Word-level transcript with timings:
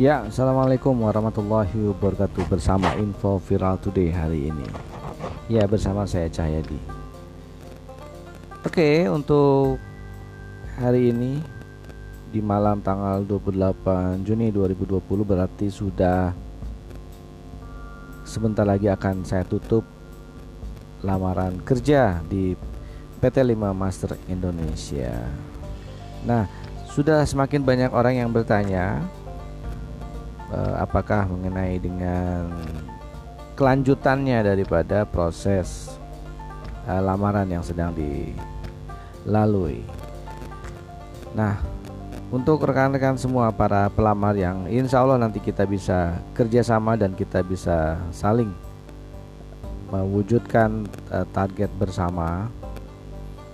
Ya, 0.00 0.24
Assalamualaikum 0.24 0.96
warahmatullahi 0.96 1.76
wabarakatuh. 1.92 2.48
Bersama 2.48 2.88
Info 2.96 3.36
Viral 3.36 3.76
Today 3.84 4.08
hari 4.08 4.48
ini. 4.48 4.64
Ya, 5.44 5.68
bersama 5.68 6.08
saya 6.08 6.24
Cahyadi. 6.32 6.80
Oke, 8.64 9.04
untuk 9.12 9.76
hari 10.80 11.12
ini 11.12 11.44
Di 12.32 12.40
malam 12.40 12.80
tanggal 12.80 13.20
28 13.28 14.24
Juni 14.24 14.48
2020 14.48 15.04
Berarti 15.04 15.68
sudah 15.68 16.32
Sebentar 18.24 18.64
lagi 18.64 18.88
akan 18.88 19.20
saya 19.28 19.44
tutup 19.44 19.84
Lamaran 21.04 21.60
kerja 21.60 22.24
di 22.24 22.56
PT 23.20 23.36
5 23.52 23.76
Master 23.76 24.16
Indonesia. 24.32 25.12
Nah, 26.24 26.48
sudah 26.88 27.20
semakin 27.28 27.60
banyak 27.60 27.92
orang 27.92 28.16
yang 28.16 28.32
bertanya 28.32 29.04
uh, 30.54 30.82
apakah 30.82 31.26
mengenai 31.26 31.78
dengan 31.78 32.50
kelanjutannya 33.54 34.40
daripada 34.44 35.04
proses 35.04 35.98
uh, 36.88 37.00
lamaran 37.02 37.46
yang 37.48 37.64
sedang 37.64 37.92
dilalui. 37.92 39.84
Nah, 41.36 41.60
untuk 42.30 42.62
rekan-rekan 42.62 43.18
semua 43.18 43.50
para 43.50 43.90
pelamar 43.90 44.38
yang 44.38 44.66
insya 44.70 45.02
Allah 45.02 45.18
nanti 45.18 45.42
kita 45.42 45.66
bisa 45.66 46.14
kerjasama 46.34 46.94
dan 46.94 47.14
kita 47.14 47.42
bisa 47.42 47.98
saling 48.14 48.50
mewujudkan 49.90 50.86
uh, 51.10 51.26
target 51.34 51.68
bersama, 51.74 52.46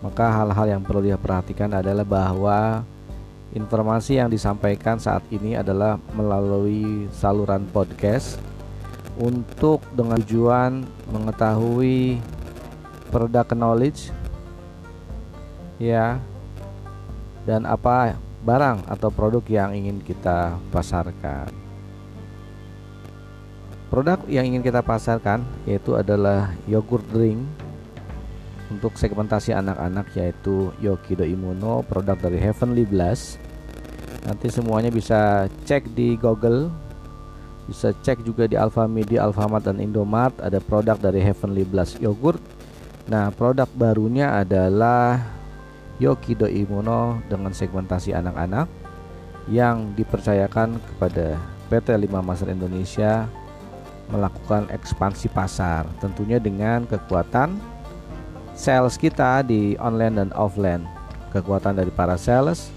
maka 0.05 0.29
hal-hal 0.29 0.77
yang 0.77 0.83
perlu 0.85 1.01
diperhatikan 1.01 1.73
adalah 1.73 2.05
bahwa 2.05 2.85
Informasi 3.57 4.21
yang 4.21 4.29
disampaikan 4.29 5.01
saat 5.01 5.25
ini 5.33 5.57
adalah 5.57 5.97
melalui 6.13 7.09
saluran 7.09 7.65
podcast 7.73 8.37
untuk 9.17 9.81
dengan 9.97 10.21
tujuan 10.21 10.85
mengetahui 11.09 12.21
product 13.09 13.57
knowledge 13.57 14.13
ya 15.81 16.21
dan 17.49 17.65
apa 17.65 18.21
barang 18.45 18.85
atau 18.93 19.09
produk 19.09 19.41
yang 19.49 19.73
ingin 19.73 20.05
kita 20.05 20.61
pasarkan. 20.69 21.49
Produk 23.89 24.21
yang 24.29 24.45
ingin 24.53 24.61
kita 24.61 24.85
pasarkan 24.85 25.49
yaitu 25.65 25.97
adalah 25.97 26.53
yogurt 26.69 27.09
drink 27.09 27.41
untuk 28.69 29.01
segmentasi 29.01 29.57
anak-anak 29.57 30.13
yaitu 30.13 30.77
Yokido 30.85 31.25
Immuno 31.25 31.81
produk 31.89 32.21
dari 32.21 32.37
Heavenly 32.37 32.85
Blast 32.85 33.46
nanti 34.27 34.51
semuanya 34.51 34.91
bisa 34.91 35.47
cek 35.65 35.95
di 35.95 36.19
Google 36.19 36.69
bisa 37.67 37.91
cek 37.91 38.23
juga 38.23 38.47
di 38.47 38.55
Alfamidi, 38.55 39.19
Alfamart 39.19 39.67
dan 39.67 39.83
Indomart. 39.83 40.39
Ada 40.39 40.63
produk 40.63 40.95
dari 40.97 41.19
Heavenly 41.19 41.67
Blast 41.67 41.99
Yogurt. 41.99 42.39
Nah 43.11 43.35
produk 43.35 43.67
barunya 43.75 44.39
adalah 44.39 45.19
Yokido 45.99 46.47
Immuno 46.47 47.19
dengan 47.27 47.51
segmentasi 47.51 48.15
anak-anak 48.15 48.71
yang 49.51 49.95
dipercayakan 49.95 50.79
kepada 50.79 51.39
PT 51.71 51.95
5 51.95 52.07
Master 52.23 52.51
Indonesia 52.51 53.27
melakukan 54.07 54.71
ekspansi 54.71 55.27
pasar 55.35 55.83
tentunya 55.99 56.39
dengan 56.39 56.87
kekuatan 56.87 57.59
sales 58.55 58.95
kita 58.95 59.43
di 59.43 59.75
online 59.83 60.23
dan 60.23 60.31
offline. 60.39 60.87
Kekuatan 61.35 61.75
dari 61.83 61.91
para 61.91 62.15
sales 62.15 62.71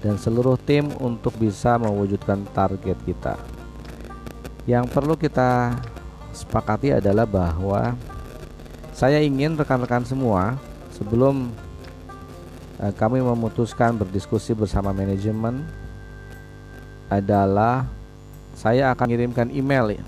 dan 0.00 0.16
seluruh 0.16 0.56
tim 0.56 0.88
untuk 1.00 1.36
bisa 1.36 1.76
mewujudkan 1.76 2.44
target 2.56 2.96
kita. 3.04 3.36
Yang 4.64 4.84
perlu 4.92 5.14
kita 5.16 5.76
sepakati 6.32 6.96
adalah 6.96 7.28
bahwa 7.28 7.96
saya 8.96 9.20
ingin 9.20 9.56
rekan-rekan 9.56 10.04
semua 10.04 10.56
sebelum 10.92 11.48
uh, 12.80 12.92
kami 12.96 13.20
memutuskan 13.20 13.96
berdiskusi 13.96 14.52
bersama 14.52 14.92
manajemen 14.92 15.64
adalah 17.08 17.88
saya 18.56 18.92
akan 18.92 19.08
kirimkan 19.08 19.48
email 19.50 20.00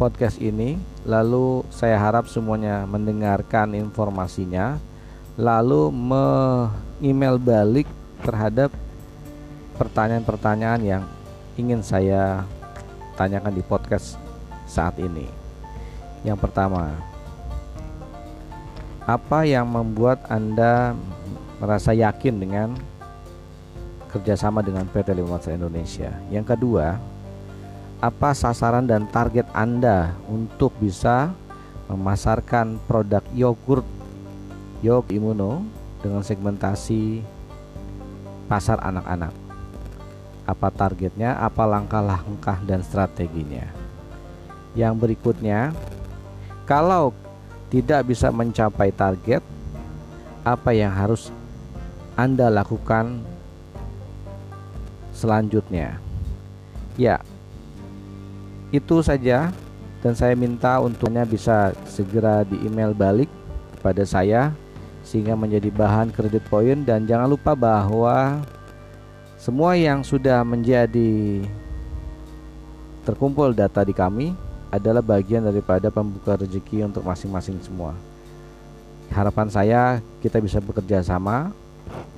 podcast 0.00 0.40
ini 0.40 0.80
lalu 1.04 1.62
saya 1.70 1.94
harap 2.00 2.26
semuanya 2.26 2.88
mendengarkan 2.88 3.76
informasinya 3.76 4.80
lalu 5.36 5.92
me-email 5.92 7.38
balik 7.38 7.88
terhadap 8.24 8.72
pertanyaan-pertanyaan 9.82 10.82
yang 10.86 11.02
ingin 11.58 11.82
saya 11.82 12.46
tanyakan 13.18 13.50
di 13.50 13.62
podcast 13.66 14.14
saat 14.62 14.94
ini. 15.02 15.26
Yang 16.22 16.38
pertama, 16.38 16.94
apa 19.02 19.42
yang 19.42 19.66
membuat 19.66 20.22
Anda 20.30 20.94
merasa 21.58 21.90
yakin 21.90 22.38
dengan 22.38 22.68
kerjasama 24.14 24.62
dengan 24.62 24.86
PT 24.86 25.18
Limasan 25.18 25.58
Indonesia? 25.58 26.14
Yang 26.30 26.54
kedua, 26.54 27.02
apa 27.98 28.30
sasaran 28.38 28.86
dan 28.86 29.10
target 29.10 29.50
Anda 29.50 30.14
untuk 30.30 30.70
bisa 30.78 31.34
memasarkan 31.90 32.78
produk 32.86 33.26
yogurt 33.34 33.86
Yog 34.78 35.10
Immuno 35.10 35.66
dengan 36.06 36.22
segmentasi 36.22 37.22
pasar 38.46 38.78
anak-anak? 38.78 39.41
Apa 40.42 40.68
targetnya, 40.74 41.38
apa 41.38 41.62
langkah-langkah 41.66 42.58
dan 42.66 42.82
strateginya. 42.82 43.66
Yang 44.74 44.94
berikutnya, 44.98 45.70
kalau 46.66 47.14
tidak 47.70 48.10
bisa 48.10 48.28
mencapai 48.34 48.90
target, 48.90 49.44
apa 50.42 50.70
yang 50.74 50.90
harus 50.90 51.30
Anda 52.18 52.50
lakukan 52.50 53.22
selanjutnya? 55.14 56.02
Ya, 56.98 57.22
itu 58.74 59.00
saja 59.00 59.52
dan 60.02 60.12
saya 60.18 60.34
minta 60.34 60.82
untuknya 60.82 61.22
bisa 61.22 61.70
segera 61.86 62.42
di 62.42 62.58
email 62.66 62.90
balik 62.90 63.30
kepada 63.78 64.02
saya 64.02 64.50
sehingga 65.06 65.36
menjadi 65.38 65.70
bahan 65.70 66.10
kredit 66.10 66.42
poin 66.50 66.82
dan 66.82 67.06
jangan 67.06 67.30
lupa 67.30 67.54
bahwa 67.54 68.40
semua 69.42 69.74
yang 69.74 70.06
sudah 70.06 70.46
menjadi 70.46 71.42
terkumpul 73.02 73.50
data 73.50 73.82
di 73.82 73.90
kami 73.90 74.38
adalah 74.70 75.02
bagian 75.02 75.42
daripada 75.42 75.90
pembuka 75.90 76.38
rezeki 76.38 76.86
untuk 76.86 77.02
masing-masing 77.02 77.58
semua. 77.58 77.90
Harapan 79.10 79.50
saya 79.50 79.82
kita 80.22 80.38
bisa 80.38 80.62
bekerja 80.62 81.02
sama. 81.02 81.50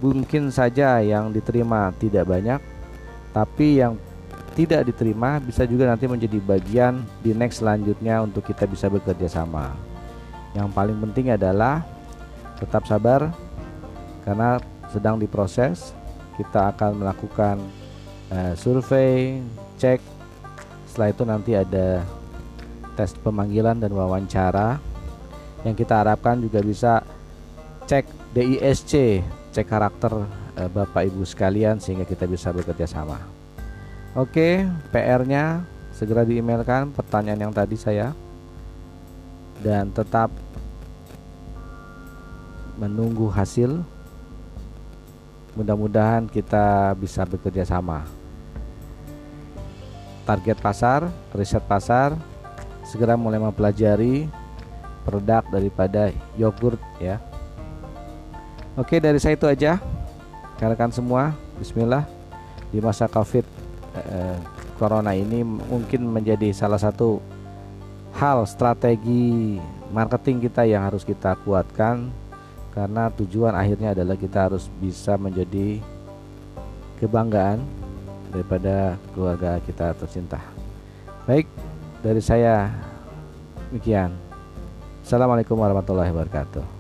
Mungkin 0.05 0.53
saja 0.53 1.01
yang 1.01 1.33
diterima 1.33 1.97
tidak 1.97 2.29
banyak, 2.29 2.61
tapi 3.33 3.81
yang 3.81 3.97
tidak 4.53 4.85
diterima 4.93 5.41
bisa 5.41 5.65
juga 5.65 5.89
nanti 5.89 6.05
menjadi 6.05 6.37
bagian 6.45 7.01
di 7.25 7.33
next 7.33 7.65
selanjutnya 7.65 8.21
untuk 8.21 8.45
kita 8.45 8.69
bisa 8.69 8.93
bekerja 8.93 9.33
sama. 9.33 9.73
Yang 10.53 10.77
paling 10.77 11.01
penting 11.01 11.33
adalah 11.33 11.89
tetap 12.61 12.85
sabar 12.85 13.33
karena 14.29 14.61
sedang 14.93 15.17
diproses 15.17 15.97
kita 16.35 16.75
akan 16.75 17.03
melakukan 17.03 17.57
uh, 18.31 18.53
survei, 18.59 19.41
cek. 19.79 20.01
Setelah 20.91 21.09
itu 21.11 21.23
nanti 21.27 21.53
ada 21.59 22.07
tes 22.95 23.11
pemanggilan 23.19 23.83
dan 23.83 23.91
wawancara 23.91 24.79
yang 25.67 25.75
kita 25.75 26.05
harapkan 26.05 26.39
juga 26.39 26.63
bisa 26.63 27.03
cek 27.91 28.07
DISC, 28.37 29.23
cek 29.51 29.67
karakter 29.67 30.13
uh, 30.59 30.71
Bapak 30.71 31.11
Ibu 31.11 31.27
sekalian 31.27 31.83
sehingga 31.83 32.07
kita 32.07 32.29
bisa 32.31 32.55
bekerja 32.55 32.87
sama. 32.87 33.19
Oke, 34.15 34.63
PR-nya 34.95 35.67
segera 35.91 36.23
diemailkan 36.23 36.95
pertanyaan 36.95 37.51
yang 37.51 37.55
tadi 37.55 37.75
saya 37.75 38.15
dan 39.63 39.91
tetap 39.91 40.31
menunggu 42.79 43.31
hasil 43.31 43.83
mudah-mudahan 45.55 46.27
kita 46.27 46.95
bisa 46.99 47.23
bekerja 47.27 47.67
sama. 47.67 48.07
Target 50.27 50.59
pasar 50.59 51.01
riset 51.35 51.63
pasar 51.65 52.17
segera 52.85 53.15
mulai 53.15 53.39
mempelajari 53.39 54.27
produk 55.05 55.45
daripada 55.49 56.11
yogurt 56.35 56.81
ya. 56.99 57.21
Oke 58.75 58.99
dari 58.99 59.23
saya 59.23 59.39
itu 59.39 59.47
aja 59.47 59.79
rekan 60.59 60.91
semua. 60.91 61.37
Bismillah. 61.61 62.09
Di 62.73 62.83
masa 62.83 63.07
covid 63.07 63.47
eh, 63.95 64.39
corona 64.81 65.15
ini 65.15 65.45
mungkin 65.45 66.09
menjadi 66.11 66.51
salah 66.51 66.81
satu 66.81 67.23
hal 68.19 68.43
strategi 68.47 69.59
marketing 69.95 70.43
kita 70.51 70.67
yang 70.67 70.87
harus 70.87 71.07
kita 71.07 71.39
kuatkan 71.47 72.11
karena 72.75 73.07
tujuan 73.15 73.55
akhirnya 73.55 73.95
adalah 73.95 74.19
kita 74.19 74.51
harus 74.51 74.67
bisa 74.83 75.15
menjadi 75.15 75.79
kebanggaan 76.99 77.63
daripada 78.35 78.99
keluarga 79.15 79.63
kita 79.63 79.95
tercinta. 79.95 80.43
Baik, 81.25 81.47
dari 82.03 82.19
saya 82.19 82.69
demikian. 83.71 84.11
Assalamualaikum 85.07 85.55
warahmatullahi 85.55 86.11
wabarakatuh. 86.11 86.74